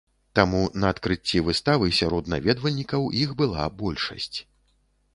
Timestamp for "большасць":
3.87-4.37